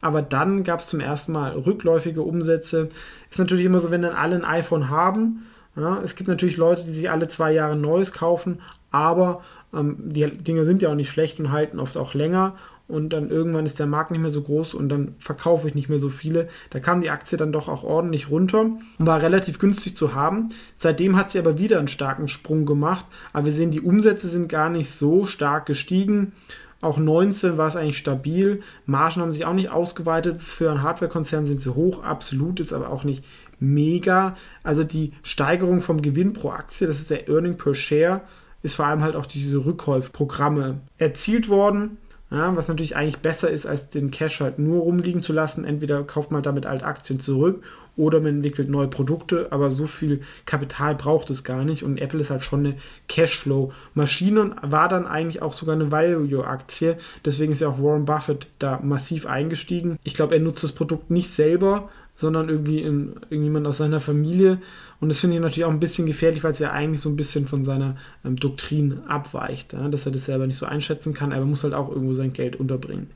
Aber 0.00 0.22
dann 0.22 0.62
gab 0.62 0.80
es 0.80 0.86
zum 0.86 1.00
ersten 1.00 1.32
Mal 1.32 1.52
rückläufige 1.52 2.22
Umsätze. 2.22 2.88
Ist 3.30 3.38
natürlich 3.38 3.64
immer 3.64 3.80
so, 3.80 3.90
wenn 3.90 4.02
dann 4.02 4.14
alle 4.14 4.36
ein 4.36 4.44
iPhone 4.44 4.90
haben. 4.90 5.46
Ja, 5.76 6.00
es 6.02 6.16
gibt 6.16 6.28
natürlich 6.28 6.56
Leute, 6.56 6.84
die 6.84 6.92
sich 6.92 7.10
alle 7.10 7.28
zwei 7.28 7.52
Jahre 7.52 7.72
ein 7.72 7.80
neues 7.80 8.12
kaufen, 8.12 8.60
aber 8.90 9.44
ähm, 9.72 9.96
die 9.98 10.26
Dinge 10.26 10.64
sind 10.64 10.82
ja 10.82 10.88
auch 10.88 10.94
nicht 10.94 11.10
schlecht 11.10 11.38
und 11.38 11.52
halten 11.52 11.78
oft 11.78 11.96
auch 11.96 12.14
länger 12.14 12.56
und 12.88 13.10
dann 13.12 13.30
irgendwann 13.30 13.66
ist 13.66 13.78
der 13.78 13.86
Markt 13.86 14.10
nicht 14.10 14.20
mehr 14.20 14.30
so 14.30 14.42
groß 14.42 14.74
und 14.74 14.88
dann 14.88 15.14
verkaufe 15.18 15.68
ich 15.68 15.74
nicht 15.74 15.90
mehr 15.90 15.98
so 15.98 16.08
viele. 16.08 16.48
Da 16.70 16.80
kam 16.80 17.00
die 17.00 17.10
Aktie 17.10 17.36
dann 17.36 17.52
doch 17.52 17.68
auch 17.68 17.84
ordentlich 17.84 18.30
runter 18.30 18.62
und 18.62 19.06
war 19.06 19.22
relativ 19.22 19.58
günstig 19.58 19.96
zu 19.96 20.14
haben. 20.14 20.48
Seitdem 20.76 21.16
hat 21.16 21.30
sie 21.30 21.38
aber 21.38 21.58
wieder 21.58 21.78
einen 21.78 21.88
starken 21.88 22.28
Sprung 22.28 22.64
gemacht, 22.64 23.04
aber 23.32 23.46
wir 23.46 23.52
sehen, 23.52 23.70
die 23.70 23.82
Umsätze 23.82 24.28
sind 24.28 24.48
gar 24.48 24.70
nicht 24.70 24.90
so 24.90 25.26
stark 25.26 25.66
gestiegen. 25.66 26.32
Auch 26.80 26.96
19 26.96 27.58
war 27.58 27.66
es 27.66 27.76
eigentlich 27.76 27.98
stabil. 27.98 28.62
Margen 28.86 29.20
haben 29.20 29.32
sich 29.32 29.44
auch 29.44 29.52
nicht 29.52 29.70
ausgeweitet. 29.70 30.40
Für 30.40 30.70
einen 30.70 30.82
Hardware-Konzern 30.82 31.46
sind 31.46 31.60
sie 31.60 31.74
hoch, 31.74 32.02
absolut, 32.02 32.60
ist 32.60 32.72
aber 32.72 32.90
auch 32.90 33.04
nicht 33.04 33.24
mega. 33.60 34.36
Also 34.62 34.84
die 34.84 35.12
Steigerung 35.22 35.82
vom 35.82 36.00
Gewinn 36.00 36.32
pro 36.32 36.50
Aktie, 36.50 36.86
das 36.86 37.00
ist 37.00 37.10
der 37.10 37.28
Earning 37.28 37.56
per 37.56 37.74
Share, 37.74 38.22
ist 38.62 38.76
vor 38.76 38.86
allem 38.86 39.02
halt 39.02 39.16
auch 39.16 39.26
diese 39.26 39.64
Rückkaufprogramme 39.64 40.80
erzielt 40.98 41.48
worden. 41.48 41.98
Ja, 42.30 42.54
was 42.56 42.68
natürlich 42.68 42.94
eigentlich 42.94 43.20
besser 43.20 43.50
ist, 43.50 43.64
als 43.64 43.88
den 43.88 44.10
Cash 44.10 44.40
halt 44.40 44.58
nur 44.58 44.82
rumliegen 44.82 45.22
zu 45.22 45.32
lassen. 45.32 45.64
Entweder 45.64 46.02
kauft 46.04 46.30
man 46.30 46.42
damit 46.42 46.66
alte 46.66 46.84
Aktien 46.84 47.20
zurück 47.20 47.62
oder 47.96 48.20
man 48.20 48.36
entwickelt 48.36 48.68
neue 48.68 48.88
Produkte, 48.88 49.48
aber 49.50 49.70
so 49.70 49.86
viel 49.86 50.20
Kapital 50.44 50.94
braucht 50.94 51.30
es 51.30 51.42
gar 51.42 51.64
nicht. 51.64 51.82
Und 51.82 51.98
Apple 51.98 52.20
ist 52.20 52.30
halt 52.30 52.44
schon 52.44 52.60
eine 52.60 52.76
Cashflow-Maschine 53.08 54.42
und 54.42 54.54
war 54.62 54.90
dann 54.90 55.06
eigentlich 55.06 55.40
auch 55.40 55.54
sogar 55.54 55.74
eine 55.74 55.90
Value-Aktie. 55.90 56.98
Deswegen 57.24 57.52
ist 57.52 57.60
ja 57.60 57.68
auch 57.68 57.82
Warren 57.82 58.04
Buffett 58.04 58.46
da 58.58 58.78
massiv 58.82 59.24
eingestiegen. 59.26 59.98
Ich 60.04 60.12
glaube, 60.14 60.34
er 60.34 60.40
nutzt 60.40 60.62
das 60.62 60.72
Produkt 60.72 61.10
nicht 61.10 61.30
selber, 61.30 61.88
sondern 62.18 62.48
irgendwie 62.48 62.80
in, 62.80 63.14
irgendjemand 63.30 63.64
aus 63.68 63.76
seiner 63.76 64.00
Familie. 64.00 64.58
Und 64.98 65.08
das 65.08 65.20
finde 65.20 65.36
ich 65.36 65.42
natürlich 65.42 65.64
auch 65.64 65.70
ein 65.70 65.78
bisschen 65.78 66.04
gefährlich, 66.04 66.42
weil 66.42 66.50
es 66.50 66.58
ja 66.58 66.72
eigentlich 66.72 67.00
so 67.00 67.08
ein 67.08 67.14
bisschen 67.14 67.46
von 67.46 67.62
seiner 67.62 67.94
ähm, 68.24 68.34
Doktrin 68.34 69.02
abweicht, 69.06 69.72
ja? 69.72 69.88
dass 69.88 70.04
er 70.04 70.10
das 70.10 70.24
selber 70.24 70.48
nicht 70.48 70.56
so 70.56 70.66
einschätzen 70.66 71.14
kann, 71.14 71.32
aber 71.32 71.44
muss 71.44 71.62
halt 71.62 71.74
auch 71.74 71.88
irgendwo 71.88 72.14
sein 72.14 72.32
Geld 72.32 72.56
unterbringen. 72.56 73.08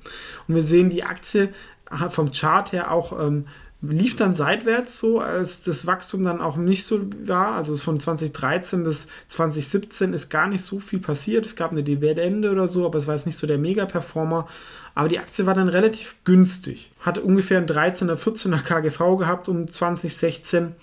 Und 0.47 0.55
wir 0.55 0.63
sehen, 0.63 0.89
die 0.89 1.03
Aktie 1.03 1.49
vom 2.11 2.31
Chart 2.31 2.71
her 2.71 2.93
auch 2.93 3.19
ähm, 3.21 3.47
lief 3.83 4.15
dann 4.15 4.33
seitwärts 4.33 4.99
so, 4.99 5.19
als 5.19 5.61
das 5.61 5.87
Wachstum 5.87 6.23
dann 6.23 6.41
auch 6.41 6.57
nicht 6.57 6.87
so 6.87 7.01
war. 7.27 7.55
Also 7.55 7.77
von 7.77 7.99
2013 7.99 8.85
bis 8.85 9.09
2017 9.29 10.13
ist 10.13 10.31
gar 10.31 10.47
nicht 10.47 10.63
so 10.63 10.79
viel 10.79 11.01
passiert. 11.01 11.45
Es 11.45 11.57
gab 11.57 11.73
eine 11.73 11.83
Dividende 11.83 12.53
oder 12.53 12.69
so, 12.69 12.87
aber 12.87 12.99
es 12.99 13.09
war 13.09 13.15
jetzt 13.15 13.27
nicht 13.27 13.39
so 13.39 13.47
der 13.47 13.59
Mega-Performer. 13.59 14.47
Aber 14.95 15.09
die 15.09 15.19
Aktie 15.19 15.47
war 15.47 15.55
dann 15.55 15.69
relativ 15.69 16.17
günstig. 16.25 16.93
Hatte 17.01 17.23
ungefähr 17.23 17.59
ein 17.59 17.67
13er, 17.67 18.15
14er 18.15 18.63
KGV 18.63 19.17
gehabt 19.19 19.49
um 19.49 19.67
2016. 19.67 20.77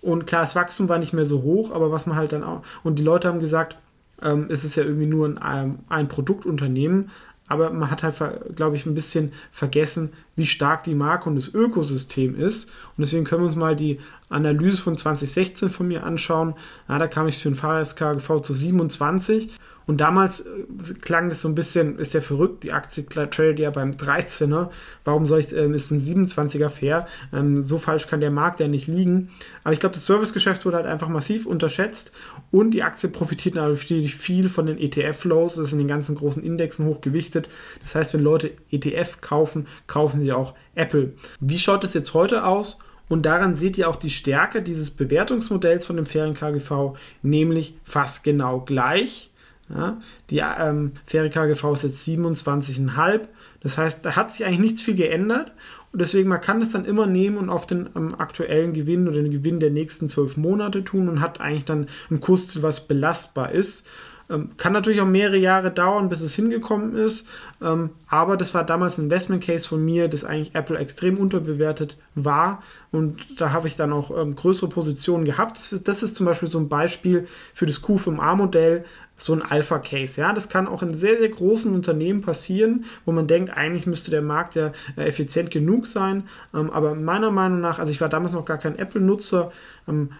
Und 0.00 0.26
klar, 0.26 0.42
das 0.42 0.56
Wachstum 0.56 0.88
war 0.88 0.98
nicht 0.98 1.12
mehr 1.12 1.26
so 1.26 1.42
hoch, 1.42 1.72
aber 1.72 1.90
was 1.90 2.06
man 2.06 2.16
halt 2.16 2.32
dann 2.32 2.44
auch. 2.44 2.62
Und 2.84 2.98
die 2.98 3.02
Leute 3.02 3.28
haben 3.28 3.40
gesagt, 3.40 3.76
ähm, 4.22 4.46
es 4.48 4.64
ist 4.64 4.76
ja 4.76 4.84
irgendwie 4.84 5.06
nur 5.06 5.42
ein, 5.42 5.80
ein 5.88 6.08
Produktunternehmen. 6.08 7.10
Aber 7.48 7.70
man 7.72 7.90
hat 7.90 8.02
halt, 8.02 8.56
glaube 8.56 8.76
ich, 8.76 8.86
ein 8.86 8.94
bisschen 8.94 9.32
vergessen, 9.52 10.12
wie 10.34 10.46
stark 10.46 10.84
die 10.84 10.94
Marke 10.94 11.28
und 11.28 11.36
das 11.36 11.52
Ökosystem 11.52 12.38
ist. 12.38 12.70
Und 12.70 13.00
deswegen 13.00 13.24
können 13.24 13.42
wir 13.42 13.46
uns 13.46 13.56
mal 13.56 13.76
die 13.76 14.00
Analyse 14.28 14.82
von 14.82 14.98
2016 14.98 15.68
von 15.68 15.86
mir 15.86 16.04
anschauen. 16.04 16.54
Ja, 16.88 16.98
da 16.98 17.06
kam 17.06 17.28
ich 17.28 17.38
für 17.38 17.48
ein 17.48 17.54
Fahrrad 17.54 17.96
KGV 17.96 18.40
zu 18.40 18.54
27 18.54 19.52
Und 19.86 20.00
damals 20.00 20.40
äh, 20.40 20.94
klang 21.00 21.28
das 21.28 21.42
so 21.42 21.48
ein 21.48 21.54
bisschen, 21.54 21.98
ist 21.98 22.12
der 22.12 22.22
verrückt, 22.22 22.64
die 22.64 22.72
Aktie 22.72 23.06
tradet 23.06 23.60
ja 23.60 23.70
beim 23.70 23.92
13er. 23.92 24.70
Warum 25.04 25.26
soll 25.26 25.40
ich, 25.40 25.54
ähm, 25.54 25.74
ist 25.74 25.92
ein 25.92 26.00
27er 26.00 26.68
fair? 26.68 27.06
Ähm, 27.32 27.62
so 27.62 27.78
falsch 27.78 28.08
kann 28.08 28.20
der 28.20 28.32
Markt 28.32 28.58
ja 28.58 28.66
nicht 28.66 28.88
liegen. 28.88 29.30
Aber 29.62 29.72
ich 29.72 29.80
glaube, 29.80 29.94
das 29.94 30.06
Servicegeschäft 30.06 30.64
wurde 30.64 30.78
halt 30.78 30.86
einfach 30.86 31.08
massiv 31.08 31.46
unterschätzt 31.46 32.12
und 32.50 32.72
die 32.72 32.82
Aktie 32.82 33.08
profitiert 33.08 33.54
natürlich 33.54 34.16
viel 34.16 34.48
von 34.48 34.66
den 34.66 34.78
ETF-Flows. 34.78 35.54
Das 35.54 35.68
ist 35.68 35.72
in 35.72 35.78
den 35.78 35.88
ganzen 35.88 36.16
großen 36.16 36.42
Indexen 36.42 36.86
hochgewichtet. 36.86 37.48
Das 37.82 37.94
heißt, 37.94 38.14
wenn 38.14 38.22
Leute 38.22 38.50
ETF 38.70 39.20
kaufen, 39.20 39.68
kaufen 39.86 40.22
sie 40.22 40.32
auch 40.32 40.54
Apple. 40.74 41.12
Wie 41.38 41.58
schaut 41.58 41.84
es 41.84 41.94
jetzt 41.94 42.12
heute 42.12 42.44
aus? 42.44 42.78
Und 43.08 43.24
daran 43.24 43.54
seht 43.54 43.78
ihr 43.78 43.88
auch 43.88 43.96
die 43.96 44.10
Stärke 44.10 44.62
dieses 44.62 44.90
Bewertungsmodells 44.90 45.86
von 45.86 45.94
dem 45.94 46.06
fairen 46.06 46.34
KGV, 46.34 46.96
nämlich 47.22 47.74
fast 47.84 48.24
genau 48.24 48.62
gleich. 48.62 49.30
Ja, 49.68 50.00
die 50.30 50.38
ähm, 50.38 50.92
faire 51.06 51.28
KGV 51.28 51.72
ist 51.72 51.82
jetzt 51.82 52.06
27,5. 52.06 53.22
Das 53.60 53.78
heißt, 53.78 54.04
da 54.04 54.14
hat 54.14 54.32
sich 54.32 54.46
eigentlich 54.46 54.60
nichts 54.60 54.82
viel 54.82 54.94
geändert. 54.94 55.52
Und 55.92 56.00
deswegen, 56.00 56.28
man 56.28 56.40
kann 56.40 56.62
es 56.62 56.70
dann 56.70 56.84
immer 56.84 57.06
nehmen 57.06 57.36
und 57.36 57.50
auf 57.50 57.66
den 57.66 57.88
ähm, 57.96 58.14
aktuellen 58.16 58.74
Gewinn 58.74 59.08
oder 59.08 59.22
den 59.22 59.32
Gewinn 59.32 59.58
der 59.58 59.70
nächsten 59.70 60.08
zwölf 60.08 60.36
Monate 60.36 60.84
tun 60.84 61.08
und 61.08 61.20
hat 61.20 61.40
eigentlich 61.40 61.64
dann 61.64 61.86
ein 62.10 62.20
Kursziel, 62.20 62.62
was 62.62 62.86
belastbar 62.86 63.50
ist. 63.52 63.88
Ähm, 64.28 64.50
kann 64.56 64.72
natürlich 64.72 65.00
auch 65.00 65.06
mehrere 65.06 65.36
Jahre 65.36 65.70
dauern, 65.70 66.08
bis 66.08 66.20
es 66.20 66.34
hingekommen 66.34 66.96
ist. 66.96 67.28
Ähm, 67.62 67.90
aber 68.08 68.36
das 68.36 68.54
war 68.54 68.64
damals 68.64 68.98
ein 68.98 69.04
Investment 69.04 69.44
Case 69.44 69.68
von 69.68 69.84
mir, 69.84 70.08
dass 70.08 70.24
eigentlich 70.24 70.54
Apple 70.54 70.78
extrem 70.78 71.18
unterbewertet 71.18 71.96
war. 72.14 72.62
Und 72.90 73.40
da 73.40 73.52
habe 73.52 73.68
ich 73.68 73.76
dann 73.76 73.92
auch 73.92 74.16
ähm, 74.16 74.34
größere 74.34 74.68
Positionen 74.68 75.24
gehabt. 75.24 75.58
Das 75.58 75.72
ist, 75.72 75.86
das 75.86 76.02
ist, 76.02 76.16
zum 76.16 76.26
Beispiel 76.26 76.48
so 76.48 76.58
ein 76.58 76.68
Beispiel 76.68 77.28
für 77.54 77.66
das 77.66 77.82
Q5A-Modell, 77.82 78.84
so 79.18 79.32
ein 79.32 79.42
Alpha-Case. 79.42 80.20
Ja, 80.20 80.32
das 80.32 80.48
kann 80.48 80.66
auch 80.66 80.82
in 80.82 80.92
sehr, 80.92 81.18
sehr 81.18 81.28
großen 81.28 81.72
Unternehmen 81.72 82.20
passieren, 82.20 82.84
wo 83.04 83.12
man 83.12 83.26
denkt, 83.26 83.56
eigentlich 83.56 83.86
müsste 83.86 84.10
der 84.10 84.22
Markt 84.22 84.56
ja 84.56 84.72
äh, 84.96 85.04
effizient 85.04 85.50
genug 85.50 85.86
sein. 85.86 86.24
Aber 86.52 86.94
meiner 86.94 87.30
Meinung 87.30 87.60
nach, 87.60 87.78
also 87.78 87.92
ich 87.92 88.00
war 88.00 88.08
damals 88.08 88.32
noch 88.32 88.44
gar 88.44 88.58
kein 88.58 88.78
Apple-Nutzer, 88.78 89.52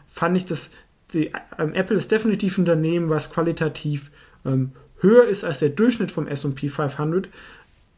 fand 0.07 0.37
ich 0.37 0.47
das 0.47 0.71
die, 1.13 1.33
ähm, 1.59 1.73
Apple 1.75 1.97
ist 1.97 2.11
definitiv 2.11 2.59
ein 2.59 2.63
Unternehmen, 2.63 3.11
was 3.11 3.31
qualitativ 3.31 4.11
ähm, 4.45 4.73
höher 5.01 5.25
ist 5.25 5.45
als 5.45 5.61
der 5.61 5.71
Durchschnitt 5.71 6.11
vom 6.11 6.27
SP 6.27 6.69
500, 6.69 7.29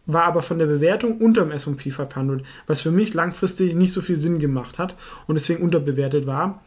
war 0.07 0.25
aber 0.25 0.43
von 0.43 0.59
der 0.59 0.67
Bewertung 0.67 1.19
unter 1.19 1.43
dem 1.43 1.53
SP 1.53 1.91
500, 1.91 2.45
was 2.67 2.81
für 2.81 2.91
mich 2.91 3.15
langfristig 3.15 3.75
nicht 3.75 3.93
so 3.93 4.01
viel 4.01 4.17
Sinn 4.17 4.39
gemacht 4.39 4.79
hat 4.79 4.97
und 5.27 5.35
deswegen 5.35 5.63
unterbewertet 5.63 6.27
war. 6.27 6.63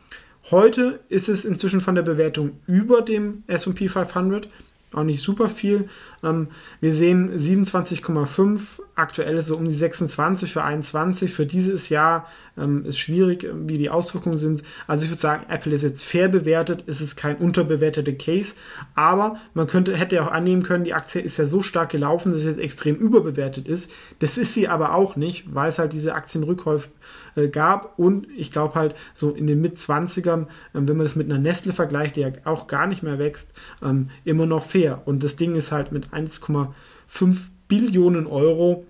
Heute 0.50 1.00
ist 1.10 1.30
es 1.30 1.46
inzwischen 1.46 1.82
von 1.82 1.96
der 1.96 2.02
Bewertung 2.02 2.60
über 2.66 3.02
dem 3.02 3.44
SP 3.46 3.90
500, 3.90 4.48
auch 4.94 5.04
nicht 5.04 5.22
super 5.22 5.48
viel. 5.48 5.88
Ähm, 6.24 6.48
wir 6.80 6.94
sehen 6.94 7.32
27,5, 7.38 8.60
aktuell 8.96 9.38
ist 9.38 9.48
so 9.48 9.58
um 9.58 9.68
die 9.68 9.74
26 9.74 10.54
für 10.54 10.63
21. 10.63 11.34
Für 11.34 11.46
dieses 11.46 11.90
Jahr 11.90 12.28
ähm, 12.58 12.86
ist 12.86 13.00
schwierig, 13.00 13.48
wie 13.54 13.78
die 13.78 13.90
Auswirkungen 13.90 14.38
sind. 14.38 14.63
Also 14.88 15.06
ich 15.06 15.12
würde 15.12 15.22
sagen, 15.22 15.46
Apple 15.50 15.74
ist 15.74 15.84
jetzt 15.84 16.04
fair 16.04 16.28
bewertet, 16.28 16.84
ist 16.84 17.01
es 17.01 17.16
kein 17.16 17.38
unterbewerteter 17.38 18.13
Case, 18.13 18.56
aber 18.96 19.38
man 19.54 19.68
könnte, 19.68 19.96
hätte 19.96 20.16
ja 20.16 20.28
auch 20.28 20.32
annehmen 20.32 20.63
können, 20.63 20.84
die 20.84 20.94
Aktie 20.94 21.22
ist 21.22 21.38
ja 21.38 21.46
so 21.46 21.62
stark 21.62 21.90
gelaufen, 21.90 22.32
dass 22.32 22.42
es 22.42 22.48
jetzt 22.48 22.60
extrem 22.60 22.96
überbewertet 22.96 23.68
ist. 23.68 23.92
Das 24.20 24.38
ist 24.38 24.54
sie 24.54 24.68
aber 24.68 24.94
auch 24.94 25.16
nicht, 25.16 25.54
weil 25.54 25.70
es 25.70 25.80
halt 25.80 25.94
diese 25.94 26.13
Aktienrückkäufe 26.16 26.90
äh, 27.36 27.48
gab 27.48 27.98
und 27.98 28.28
ich 28.36 28.51
glaube 28.51 28.75
halt 28.75 28.96
so 29.13 29.32
in 29.32 29.48
den 29.48 29.62
Mit-20ern, 29.62 30.44
äh, 30.44 30.46
wenn 30.74 30.98
man 30.98 31.06
das 31.06 31.16
mit 31.16 31.30
einer 31.30 31.40
Nestle 31.40 31.74
vergleicht, 31.74 32.16
die 32.16 32.22
ja 32.22 32.32
auch 32.44 32.68
gar 32.68 32.88
nicht 32.88 33.04
mehr 33.04 33.20
wächst, 33.20 33.54
ähm, 33.82 34.10
immer 34.25 34.46
noch 34.46 34.66
fair. 34.66 35.01
Und 35.06 35.24
das 35.24 35.36
Ding 35.36 35.56
ist 35.56 35.72
halt 35.72 35.92
mit 35.92 36.11
1,5 36.12 37.48
Billionen 37.68 38.27
Euro, 38.27 38.86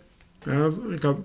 ja, 0.45 0.63
also 0.63 0.89
ich 0.89 0.99
glaube, 0.99 1.23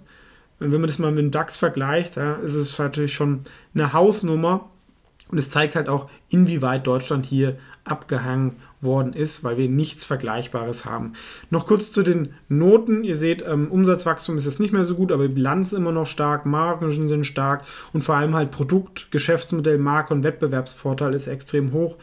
wenn 0.59 0.71
man 0.71 0.87
das 0.87 0.99
mal 0.99 1.11
mit 1.11 1.19
dem 1.19 1.31
DAX 1.31 1.57
vergleicht, 1.57 2.17
ja, 2.17 2.35
ist 2.35 2.55
es 2.55 2.79
natürlich 2.79 3.15
schon 3.15 3.43
eine 3.75 3.93
Hausnummer. 3.93 4.71
Und 5.29 5.39
es 5.39 5.51
zeigt 5.51 5.75
halt 5.75 5.89
auch, 5.89 6.09
inwieweit 6.29 6.87
Deutschland 6.87 7.27
hier 7.27 7.59
abgehangen 7.85 8.57
worden 8.81 9.13
ist, 9.13 9.43
weil 9.43 9.57
wir 9.57 9.69
nichts 9.69 10.05
Vergleichbares 10.05 10.85
haben. 10.85 11.15
Noch 11.51 11.67
kurz 11.67 11.91
zu 11.91 12.03
den 12.03 12.35
Noten. 12.49 13.05
Ihr 13.05 13.17
seht, 13.17 13.45
ähm, 13.47 13.71
Umsatzwachstum 13.71 14.37
ist 14.37 14.45
jetzt 14.45 14.61
nicht 14.61 14.73
mehr 14.73 14.85
so 14.85 14.95
gut, 14.95 15.11
aber 15.11 15.27
die 15.27 15.35
Bilanz 15.35 15.73
immer 15.73 15.93
noch 15.93 16.07
stark, 16.07 16.47
Margen 16.47 16.93
sind 16.93 17.25
stark 17.25 17.65
und 17.93 18.03
vor 18.03 18.17
allem 18.17 18.35
halt 18.35 18.51
Produkt, 18.51 19.11
Geschäftsmodell, 19.11 19.79
Marke 19.79 20.15
und 20.15 20.23
Wettbewerbsvorteil 20.23 21.15
ist 21.15 21.27
extrem 21.27 21.73
hoch. 21.73 21.97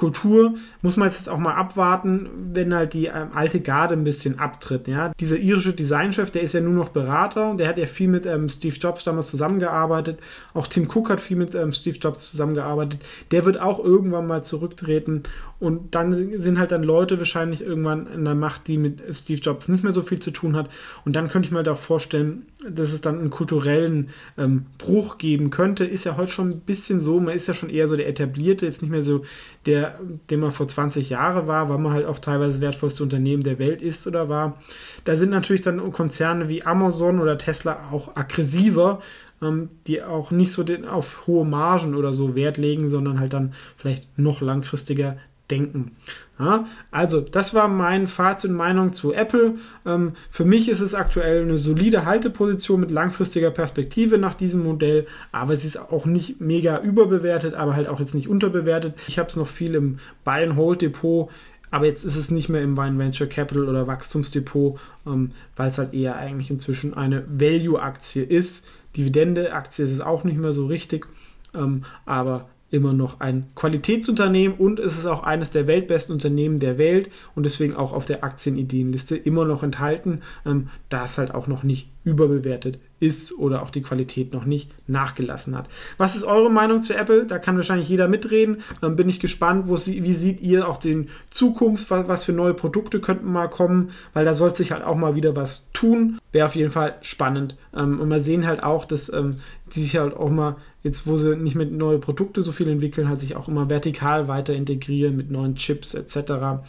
Kultur 0.00 0.54
muss 0.80 0.96
man 0.96 1.10
jetzt 1.10 1.28
auch 1.28 1.36
mal 1.36 1.54
abwarten, 1.54 2.30
wenn 2.54 2.74
halt 2.74 2.94
die 2.94 3.06
ähm, 3.06 3.28
alte 3.34 3.60
Garde 3.60 3.92
ein 3.92 4.02
bisschen 4.02 4.38
abtritt. 4.38 4.88
Ja? 4.88 5.12
Dieser 5.20 5.36
irische 5.36 5.74
Designchef, 5.74 6.30
der 6.30 6.40
ist 6.40 6.54
ja 6.54 6.62
nur 6.62 6.72
noch 6.72 6.88
Berater, 6.88 7.54
der 7.54 7.68
hat 7.68 7.76
ja 7.76 7.84
viel 7.84 8.08
mit 8.08 8.24
ähm, 8.24 8.48
Steve 8.48 8.74
Jobs 8.76 9.04
damals 9.04 9.28
zusammengearbeitet. 9.28 10.18
Auch 10.54 10.66
Tim 10.66 10.88
Cook 10.88 11.10
hat 11.10 11.20
viel 11.20 11.36
mit 11.36 11.54
ähm, 11.54 11.70
Steve 11.70 11.98
Jobs 11.98 12.30
zusammengearbeitet. 12.30 13.00
Der 13.30 13.44
wird 13.44 13.60
auch 13.60 13.78
irgendwann 13.78 14.26
mal 14.26 14.42
zurücktreten 14.42 15.22
und 15.58 15.94
dann 15.94 16.40
sind 16.40 16.58
halt 16.58 16.72
dann 16.72 16.82
Leute 16.82 17.18
wahrscheinlich 17.18 17.60
irgendwann 17.60 18.06
in 18.06 18.24
der 18.24 18.34
Macht, 18.34 18.68
die 18.68 18.78
mit 18.78 19.02
Steve 19.14 19.40
Jobs 19.40 19.68
nicht 19.68 19.84
mehr 19.84 19.92
so 19.92 20.00
viel 20.00 20.18
zu 20.18 20.30
tun 20.30 20.56
hat. 20.56 20.70
Und 21.04 21.14
dann 21.14 21.28
könnte 21.28 21.46
ich 21.46 21.52
mir 21.52 21.58
halt 21.58 21.68
auch 21.68 21.76
vorstellen, 21.76 22.46
dass 22.68 22.92
es 22.92 23.00
dann 23.00 23.18
einen 23.18 23.30
kulturellen 23.30 24.10
ähm, 24.36 24.66
Bruch 24.76 25.18
geben 25.18 25.50
könnte. 25.50 25.84
Ist 25.84 26.04
ja 26.04 26.16
heute 26.16 26.32
schon 26.32 26.50
ein 26.50 26.60
bisschen 26.60 27.00
so, 27.00 27.18
man 27.18 27.34
ist 27.34 27.46
ja 27.46 27.54
schon 27.54 27.70
eher 27.70 27.88
so 27.88 27.96
der 27.96 28.08
etablierte, 28.08 28.66
jetzt 28.66 28.82
nicht 28.82 28.90
mehr 28.90 29.02
so 29.02 29.24
der, 29.66 29.98
den 30.30 30.40
man 30.40 30.52
vor 30.52 30.68
20 30.68 31.10
Jahren 31.10 31.46
war, 31.46 31.68
weil 31.68 31.78
man 31.78 31.92
halt 31.92 32.06
auch 32.06 32.18
teilweise 32.18 32.60
wertvollste 32.60 33.02
Unternehmen 33.02 33.42
der 33.42 33.58
Welt 33.58 33.80
ist 33.82 34.06
oder 34.06 34.28
war. 34.28 34.60
Da 35.04 35.16
sind 35.16 35.30
natürlich 35.30 35.62
dann 35.62 35.92
Konzerne 35.92 36.48
wie 36.48 36.62
Amazon 36.62 37.20
oder 37.20 37.38
Tesla 37.38 37.90
auch 37.90 38.16
aggressiver, 38.16 39.00
ähm, 39.42 39.70
die 39.86 40.02
auch 40.02 40.30
nicht 40.30 40.52
so 40.52 40.62
den, 40.62 40.86
auf 40.86 41.26
hohe 41.26 41.46
Margen 41.46 41.94
oder 41.94 42.12
so 42.12 42.34
Wert 42.34 42.58
legen, 42.58 42.88
sondern 42.90 43.20
halt 43.20 43.32
dann 43.32 43.54
vielleicht 43.76 44.18
noch 44.18 44.40
langfristiger 44.40 45.16
denken. 45.50 45.96
Ja, 46.38 46.66
also, 46.90 47.20
das 47.20 47.52
war 47.52 47.68
mein 47.68 48.06
Fazit 48.06 48.50
und 48.50 48.56
Meinung 48.56 48.92
zu 48.92 49.12
Apple. 49.12 49.56
Ähm, 49.84 50.12
für 50.30 50.44
mich 50.44 50.68
ist 50.68 50.80
es 50.80 50.94
aktuell 50.94 51.42
eine 51.42 51.58
solide 51.58 52.06
Halteposition 52.06 52.80
mit 52.80 52.90
langfristiger 52.90 53.50
Perspektive 53.50 54.16
nach 54.16 54.34
diesem 54.34 54.62
Modell, 54.62 55.06
aber 55.32 55.52
es 55.52 55.64
ist 55.64 55.76
auch 55.76 56.06
nicht 56.06 56.40
mega 56.40 56.80
überbewertet, 56.80 57.54
aber 57.54 57.74
halt 57.74 57.88
auch 57.88 58.00
jetzt 58.00 58.14
nicht 58.14 58.28
unterbewertet. 58.28 58.94
Ich 59.06 59.18
habe 59.18 59.28
es 59.28 59.36
noch 59.36 59.48
viel 59.48 59.74
im 59.74 59.98
Buy-and-Hold-Depot. 60.24 61.30
Aber 61.72 61.86
jetzt 61.86 62.04
ist 62.04 62.16
es 62.16 62.32
nicht 62.32 62.48
mehr 62.48 62.62
im 62.62 62.76
Wine 62.76 62.98
Venture 62.98 63.28
Capital 63.28 63.68
oder 63.68 63.86
Wachstumsdepot, 63.86 64.80
ähm, 65.06 65.30
weil 65.54 65.70
es 65.70 65.78
halt 65.78 65.94
eher 65.94 66.16
eigentlich 66.16 66.50
inzwischen 66.50 66.94
eine 66.94 67.24
Value-Aktie 67.28 68.24
ist. 68.24 68.68
Dividende-Aktie 68.96 69.84
ist 69.84 69.92
es 69.92 70.00
auch 70.00 70.24
nicht 70.24 70.38
mehr 70.38 70.52
so 70.52 70.66
richtig. 70.66 71.06
Ähm, 71.54 71.84
aber 72.06 72.48
immer 72.70 72.92
noch 72.92 73.20
ein 73.20 73.48
Qualitätsunternehmen 73.54 74.56
und 74.56 74.78
es 74.78 74.96
ist 74.96 75.06
auch 75.06 75.22
eines 75.22 75.50
der 75.50 75.66
weltbesten 75.66 76.12
Unternehmen 76.12 76.60
der 76.60 76.78
Welt 76.78 77.10
und 77.34 77.42
deswegen 77.42 77.74
auch 77.74 77.92
auf 77.92 78.06
der 78.06 78.22
Aktienideenliste 78.22 79.16
immer 79.16 79.44
noch 79.44 79.62
enthalten, 79.62 80.22
ähm, 80.46 80.68
da 80.88 81.04
es 81.04 81.18
halt 81.18 81.34
auch 81.34 81.46
noch 81.46 81.62
nicht 81.62 81.88
überbewertet 82.04 82.78
ist 82.98 83.36
oder 83.36 83.62
auch 83.62 83.70
die 83.70 83.82
Qualität 83.82 84.32
noch 84.32 84.44
nicht 84.44 84.70
nachgelassen 84.86 85.56
hat. 85.56 85.68
Was 85.98 86.16
ist 86.16 86.24
eure 86.24 86.50
Meinung 86.50 86.80
zu 86.82 86.94
Apple? 86.94 87.26
Da 87.26 87.38
kann 87.38 87.56
wahrscheinlich 87.56 87.88
jeder 87.88 88.08
mitreden. 88.08 88.58
Ähm, 88.82 88.96
bin 88.96 89.08
ich 89.08 89.20
gespannt, 89.20 89.68
wo 89.68 89.76
sie, 89.76 90.02
wie 90.02 90.14
seht 90.14 90.40
ihr 90.40 90.68
auch 90.68 90.76
den 90.76 91.08
Zukunft, 91.30 91.90
was, 91.90 92.08
was 92.08 92.24
für 92.24 92.32
neue 92.32 92.54
Produkte 92.54 93.00
könnten 93.00 93.30
mal 93.30 93.48
kommen, 93.48 93.90
weil 94.12 94.24
da 94.24 94.34
soll 94.34 94.54
sich 94.54 94.72
halt 94.72 94.84
auch 94.84 94.96
mal 94.96 95.14
wieder 95.14 95.36
was 95.36 95.70
tun. 95.72 96.18
Wäre 96.32 96.46
auf 96.46 96.54
jeden 96.54 96.70
Fall 96.70 96.96
spannend. 97.00 97.56
Ähm, 97.74 98.00
und 98.00 98.08
wir 98.10 98.20
sehen 98.20 98.46
halt 98.46 98.62
auch, 98.62 98.84
dass 98.84 99.12
ähm, 99.12 99.36
die 99.74 99.80
sich 99.80 99.96
halt 99.96 100.14
auch 100.14 100.30
mal 100.30 100.56
jetzt, 100.82 101.06
wo 101.06 101.16
sie 101.16 101.36
nicht 101.36 101.56
mit 101.56 101.72
neue 101.72 101.98
Produkte 101.98 102.42
so 102.42 102.52
viel 102.52 102.68
entwickeln, 102.68 103.08
halt 103.08 103.20
sich 103.20 103.36
auch 103.36 103.48
immer 103.48 103.68
vertikal 103.68 104.28
weiter 104.28 104.54
integrieren 104.54 105.16
mit 105.16 105.30
neuen 105.30 105.56
Chips 105.56 105.94
etc. 105.94 106.62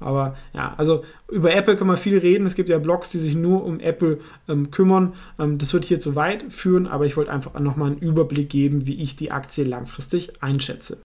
Aber 0.00 0.36
ja, 0.52 0.74
also 0.76 1.04
über 1.30 1.54
Apple 1.54 1.76
kann 1.76 1.86
man 1.86 1.96
viel 1.96 2.18
reden. 2.18 2.46
Es 2.46 2.54
gibt 2.54 2.68
ja 2.68 2.78
Blogs, 2.78 3.08
die 3.10 3.18
sich 3.18 3.34
nur 3.34 3.64
um 3.64 3.80
Apple 3.80 4.18
ähm, 4.48 4.70
kümmern. 4.70 5.14
Ähm, 5.38 5.58
das 5.58 5.72
wird 5.72 5.84
hier 5.84 6.00
zu 6.00 6.16
weit 6.16 6.52
führen, 6.52 6.86
aber 6.86 7.06
ich 7.06 7.16
wollte 7.16 7.30
einfach 7.30 7.58
nochmal 7.58 7.92
einen 7.92 7.98
Überblick 7.98 8.50
geben, 8.50 8.86
wie 8.86 9.00
ich 9.00 9.16
die 9.16 9.30
Aktie 9.30 9.64
langfristig 9.64 10.42
einschätze. 10.42 10.98